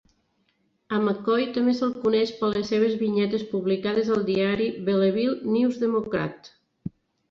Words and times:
A 0.95 0.97
McCoy 1.03 1.45
també 1.57 1.75
se'l 1.81 1.93
coneix 2.07 2.33
per 2.41 2.51
les 2.55 2.73
seves 2.75 2.97
vinyetes 3.03 3.47
publicades 3.55 4.13
al 4.19 4.27
diari 4.35 4.75
"Belleville 4.91 5.57
News-Democrat". 5.57 6.57